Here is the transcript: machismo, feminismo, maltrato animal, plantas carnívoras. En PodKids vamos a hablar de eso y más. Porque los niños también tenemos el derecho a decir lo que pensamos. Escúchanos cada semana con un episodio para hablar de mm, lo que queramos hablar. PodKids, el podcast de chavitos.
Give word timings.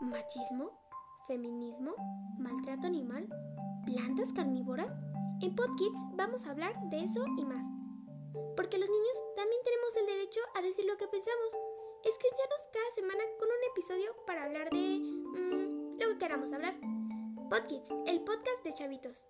machismo, 0.00 0.70
feminismo, 1.26 1.94
maltrato 2.38 2.86
animal, 2.86 3.28
plantas 3.84 4.32
carnívoras. 4.32 4.92
En 5.40 5.54
PodKids 5.54 6.00
vamos 6.14 6.46
a 6.46 6.50
hablar 6.50 6.74
de 6.90 7.04
eso 7.04 7.24
y 7.36 7.44
más. 7.44 7.66
Porque 8.56 8.78
los 8.78 8.88
niños 8.88 9.24
también 9.36 9.60
tenemos 9.64 9.96
el 9.96 10.06
derecho 10.06 10.40
a 10.54 10.62
decir 10.62 10.84
lo 10.86 10.96
que 10.96 11.08
pensamos. 11.08 11.56
Escúchanos 12.04 12.68
cada 12.72 12.90
semana 12.94 13.22
con 13.38 13.48
un 13.48 13.70
episodio 13.70 14.14
para 14.26 14.44
hablar 14.44 14.70
de 14.70 14.98
mm, 14.98 16.00
lo 16.00 16.08
que 16.08 16.18
queramos 16.18 16.52
hablar. 16.52 16.74
PodKids, 17.50 17.94
el 18.06 18.22
podcast 18.22 18.64
de 18.64 18.72
chavitos. 18.72 19.26